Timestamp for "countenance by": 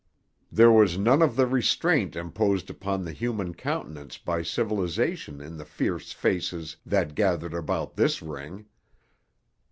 3.53-4.41